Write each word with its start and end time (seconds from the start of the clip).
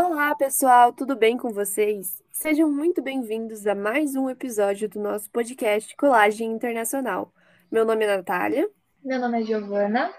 Olá, 0.00 0.32
pessoal, 0.36 0.92
tudo 0.92 1.16
bem 1.16 1.36
com 1.36 1.50
vocês? 1.50 2.22
Sejam 2.30 2.70
muito 2.70 3.02
bem-vindos 3.02 3.66
a 3.66 3.74
mais 3.74 4.14
um 4.14 4.30
episódio 4.30 4.88
do 4.88 5.00
nosso 5.00 5.28
podcast 5.28 5.96
Colagem 5.96 6.52
Internacional. 6.52 7.32
Meu 7.68 7.84
nome 7.84 8.04
é 8.04 8.16
Natália. 8.16 8.70
Meu 9.02 9.18
nome 9.18 9.40
é 9.40 9.44
Giovana. 9.44 10.14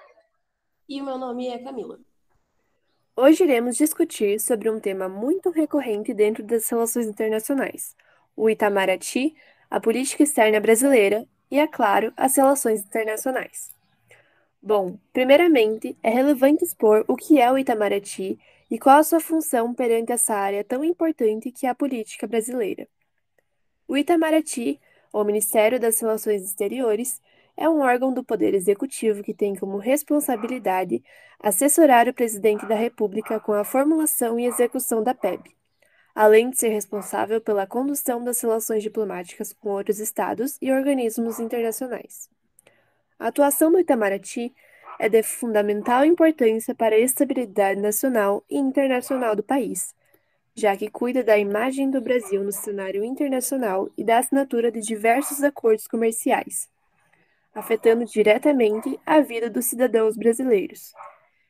E 0.90 1.02
o 1.02 1.06
meu 1.06 1.18
nome 1.18 1.48
é 1.48 1.58
Camila. 1.60 1.98
Hoje 3.16 3.46
iremos 3.46 3.78
discutir 3.78 4.42
sobre 4.42 4.70
um 4.70 4.82
tema 4.82 5.08
muito 5.08 5.50
recorrente 5.50 6.14
dentro 6.14 6.44
das 6.44 6.68
relações 6.68 7.08
internacionais: 7.08 7.96
o 8.36 8.50
Itamaraty, 8.50 9.34
a 9.72 9.80
política 9.80 10.24
externa 10.24 10.60
brasileira 10.60 11.26
e, 11.50 11.58
é 11.58 11.66
claro, 11.66 12.12
as 12.18 12.36
relações 12.36 12.82
internacionais. 12.82 13.72
Bom, 14.62 15.00
primeiramente, 15.14 15.98
é 16.04 16.10
relevante 16.10 16.66
expor 16.66 17.06
o 17.08 17.16
que 17.16 17.40
é 17.40 17.52
o 17.52 17.58
Itamaraty 17.58 18.38
e 18.70 18.78
qual 18.78 18.98
a 18.98 19.04
sua 19.04 19.20
função 19.20 19.74
perante 19.74 20.12
essa 20.12 20.36
área 20.36 20.64
tão 20.64 20.84
importante 20.84 21.52
que 21.52 21.66
é 21.66 21.70
a 21.70 21.76
política 21.76 22.28
brasileira. 22.28 22.88
O 23.88 23.98
Itamaraty, 23.98 24.80
ou 25.12 25.24
Ministério 25.26 25.80
das 25.80 26.00
Relações 26.00 26.44
Exteriores, 26.44 27.22
é 27.58 27.68
um 27.70 27.80
órgão 27.80 28.14
do 28.14 28.24
Poder 28.24 28.54
Executivo 28.54 29.24
que 29.24 29.34
tem 29.34 29.56
como 29.56 29.78
responsabilidade 29.78 31.04
assessorar 31.40 32.08
o 32.08 32.14
presidente 32.14 32.66
da 32.66 32.76
República 32.76 33.40
com 33.40 33.54
a 33.54 33.64
formulação 33.64 34.40
e 34.40 34.46
execução 34.46 35.02
da 35.02 35.14
PEB, 35.14 35.56
além 36.14 36.50
de 36.50 36.58
ser 36.58 36.70
responsável 36.70 37.42
pela 37.42 37.66
condução 37.66 38.24
das 38.24 38.42
relações 38.42 38.84
diplomáticas 38.84 39.54
com 39.54 39.70
outros 39.70 40.00
estados 40.00 40.58
e 40.62 40.72
organismos 40.72 41.40
internacionais. 41.40 42.30
A 43.20 43.28
atuação 43.28 43.70
do 43.70 43.78
Itamaraty 43.78 44.56
é 44.98 45.10
de 45.10 45.22
fundamental 45.22 46.06
importância 46.06 46.74
para 46.74 46.96
a 46.96 47.00
estabilidade 47.00 47.82
nacional 47.82 48.46
e 48.50 48.58
internacional 48.58 49.36
do 49.36 49.44
país, 49.44 49.94
já 50.56 50.76
que 50.78 50.90
cuida 50.90 51.22
da 51.22 51.38
imagem 51.38 51.92
do 51.92 52.00
Brasil 52.00 52.42
no 52.42 52.54
cenário 52.54 53.04
internacional 53.04 53.90
e 53.98 54.06
da 54.06 54.20
assinatura 54.20 54.72
de 54.72 54.80
diversos 54.80 55.44
acordos 55.44 55.86
comerciais, 55.86 56.70
afetando 57.54 58.06
diretamente 58.06 58.98
a 59.06 59.20
vida 59.20 59.50
dos 59.50 59.66
cidadãos 59.66 60.16
brasileiros. 60.16 60.94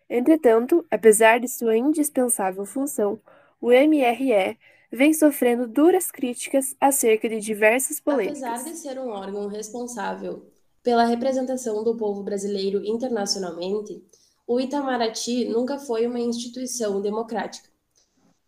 Entretanto, 0.10 0.84
apesar 0.90 1.40
de 1.40 1.48
sua 1.48 1.78
indispensável 1.78 2.66
função, 2.66 3.22
o 3.62 3.72
MRE 3.72 4.58
vem 4.92 5.14
sofrendo 5.14 5.68
duras 5.68 6.10
críticas 6.10 6.76
acerca 6.82 7.30
de 7.30 7.40
diversas 7.40 8.00
polêmicas. 8.00 8.42
Apesar 8.42 8.64
de 8.64 8.76
ser 8.76 9.00
um 9.00 9.10
órgão 9.10 9.48
responsável 9.48 10.50
pela 10.84 11.06
representação 11.06 11.84
do 11.84 11.96
povo 11.96 12.24
brasileiro 12.24 12.86
internacionalmente, 12.86 14.04
o 14.48 14.60
Itamaraty 14.60 15.46
nunca 15.46 15.78
foi 15.78 16.08
uma 16.08 16.20
instituição 16.20 17.02
democrática. 17.02 17.70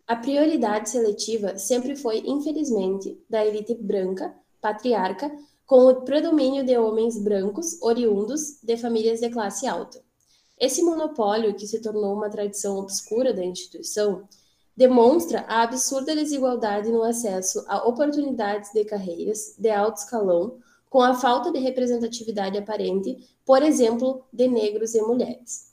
A 0.06 0.16
prioridade 0.16 0.90
seletiva 0.90 1.56
sempre 1.56 1.94
foi, 1.94 2.22
infelizmente, 2.26 3.18
da 3.30 3.44
elite 3.44 3.74
branca, 3.74 4.34
patriarca, 4.60 5.30
com 5.64 5.86
o 5.86 6.02
predomínio 6.02 6.64
de 6.64 6.76
homens 6.76 7.18
brancos 7.18 7.80
oriundos 7.80 8.60
de 8.62 8.76
famílias 8.76 9.20
de 9.20 9.30
classe 9.30 9.66
alta. 9.66 10.02
Esse 10.58 10.82
monopólio, 10.82 11.54
que 11.54 11.66
se 11.66 11.80
tornou 11.80 12.14
uma 12.14 12.28
tradição 12.28 12.78
obscura 12.78 13.32
da 13.32 13.44
instituição, 13.44 14.28
demonstra 14.76 15.44
a 15.48 15.62
absurda 15.62 16.14
desigualdade 16.14 16.90
no 16.90 17.02
acesso 17.02 17.64
a 17.68 17.86
oportunidades 17.86 18.72
de 18.72 18.84
carreiras 18.84 19.54
de 19.58 19.70
alto 19.70 19.98
escalão 19.98 20.58
com 20.92 21.00
a 21.00 21.14
falta 21.14 21.50
de 21.50 21.58
representatividade 21.58 22.58
aparente, 22.58 23.16
por 23.46 23.62
exemplo, 23.62 24.26
de 24.30 24.46
negros 24.46 24.94
e 24.94 25.00
mulheres. 25.00 25.72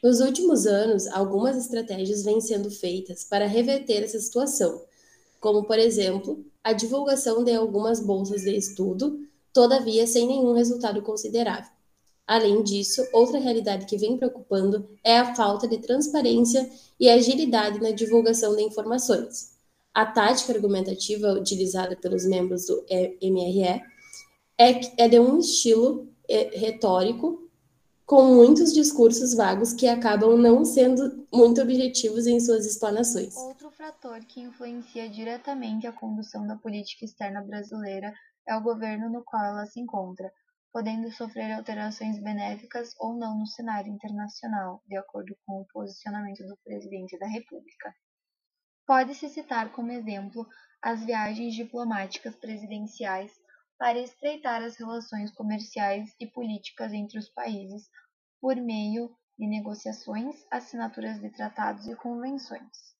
Nos 0.00 0.20
últimos 0.20 0.68
anos, 0.68 1.08
algumas 1.08 1.56
estratégias 1.56 2.22
vêm 2.22 2.40
sendo 2.40 2.70
feitas 2.70 3.24
para 3.24 3.48
reverter 3.48 4.04
essa 4.04 4.20
situação, 4.20 4.84
como, 5.40 5.64
por 5.64 5.80
exemplo, 5.80 6.46
a 6.62 6.72
divulgação 6.72 7.42
de 7.42 7.52
algumas 7.56 7.98
bolsas 7.98 8.42
de 8.42 8.56
estudo, 8.56 9.18
todavia 9.52 10.06
sem 10.06 10.28
nenhum 10.28 10.52
resultado 10.52 11.02
considerável. 11.02 11.72
Além 12.24 12.62
disso, 12.62 13.04
outra 13.12 13.40
realidade 13.40 13.84
que 13.84 13.98
vem 13.98 14.16
preocupando 14.16 14.88
é 15.02 15.18
a 15.18 15.34
falta 15.34 15.66
de 15.66 15.78
transparência 15.78 16.70
e 17.00 17.08
agilidade 17.08 17.80
na 17.80 17.90
divulgação 17.90 18.54
de 18.54 18.62
informações. 18.62 19.56
A 19.92 20.06
tática 20.06 20.52
argumentativa 20.52 21.32
utilizada 21.32 21.96
pelos 21.96 22.24
membros 22.24 22.66
do 22.66 22.84
MRE 23.20 23.95
é, 24.58 25.04
é 25.04 25.08
de 25.08 25.20
um 25.20 25.38
estilo 25.38 26.12
é, 26.28 26.58
retórico 26.58 27.46
com 28.06 28.34
muitos 28.34 28.72
discursos 28.72 29.34
vagos 29.34 29.72
que 29.72 29.88
acabam 29.88 30.36
não 30.38 30.64
sendo 30.64 31.26
muito 31.32 31.60
objetivos 31.60 32.26
em 32.26 32.38
suas 32.38 32.64
explanações. 32.64 33.36
Outro 33.36 33.70
fator 33.72 34.20
que 34.20 34.40
influencia 34.40 35.08
diretamente 35.08 35.86
a 35.86 35.92
condução 35.92 36.46
da 36.46 36.56
política 36.56 37.04
externa 37.04 37.42
brasileira 37.42 38.14
é 38.48 38.56
o 38.56 38.62
governo 38.62 39.10
no 39.10 39.24
qual 39.24 39.44
ela 39.44 39.66
se 39.66 39.80
encontra, 39.80 40.32
podendo 40.72 41.10
sofrer 41.10 41.52
alterações 41.52 42.22
benéficas 42.22 42.94
ou 43.00 43.12
não 43.12 43.38
no 43.38 43.46
cenário 43.46 43.92
internacional, 43.92 44.80
de 44.86 44.96
acordo 44.96 45.36
com 45.44 45.62
o 45.62 45.66
posicionamento 45.72 46.46
do 46.46 46.56
presidente 46.62 47.18
da 47.18 47.26
República. 47.26 47.92
Pode-se 48.86 49.28
citar 49.28 49.72
como 49.72 49.90
exemplo 49.90 50.46
as 50.80 51.04
viagens 51.04 51.54
diplomáticas 51.54 52.36
presidenciais 52.36 53.32
para 53.78 53.98
estreitar 53.98 54.62
as 54.62 54.76
relações 54.76 55.30
comerciais 55.32 56.14
e 56.18 56.26
políticas 56.26 56.92
entre 56.92 57.18
os 57.18 57.28
países 57.28 57.88
por 58.40 58.56
meio 58.56 59.14
de 59.38 59.46
negociações, 59.46 60.46
assinaturas 60.50 61.20
de 61.20 61.30
tratados 61.30 61.86
e 61.86 61.94
convenções. 61.94 62.94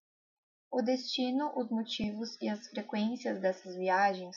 O 0.71 0.83
destino, 0.83 1.51
os 1.57 1.71
motivos 1.71 2.37
e 2.43 2.49
as 2.49 2.67
frequências 2.69 3.41
dessas 3.41 3.75
viagens 3.77 4.37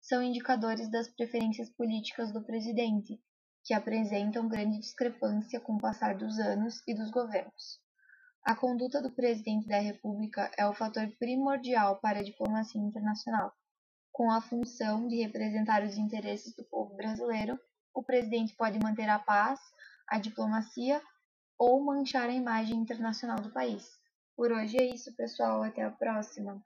são 0.00 0.22
indicadores 0.22 0.90
das 0.90 1.08
preferências 1.08 1.70
políticas 1.70 2.32
do 2.32 2.42
presidente, 2.42 3.20
que 3.64 3.74
apresentam 3.74 4.48
grande 4.48 4.78
discrepância 4.78 5.60
com 5.60 5.74
o 5.74 5.80
passar 5.80 6.16
dos 6.16 6.38
anos 6.38 6.82
e 6.86 6.94
dos 6.94 7.10
governos. 7.10 7.80
A 8.44 8.56
conduta 8.56 9.00
do 9.00 9.12
presidente 9.12 9.66
da 9.66 9.78
República 9.78 10.50
é 10.56 10.66
o 10.66 10.74
fator 10.74 11.08
primordial 11.18 12.00
para 12.00 12.20
a 12.20 12.24
diplomacia 12.24 12.80
internacional 12.80 13.52
com 14.16 14.30
a 14.30 14.40
função 14.40 15.06
de 15.06 15.16
representar 15.16 15.84
os 15.84 15.98
interesses 15.98 16.56
do 16.56 16.64
povo 16.64 16.96
brasileiro, 16.96 17.60
o 17.92 18.02
presidente 18.02 18.56
pode 18.56 18.78
manter 18.78 19.10
a 19.10 19.18
paz, 19.18 19.60
a 20.08 20.18
diplomacia 20.18 21.02
ou 21.58 21.84
manchar 21.84 22.30
a 22.30 22.32
imagem 22.32 22.78
internacional 22.78 23.38
do 23.38 23.52
país. 23.52 23.86
Por 24.34 24.50
hoje 24.50 24.78
é 24.78 24.86
isso, 24.86 25.14
pessoal. 25.16 25.62
Até 25.62 25.82
a 25.82 25.90
próxima! 25.90 26.64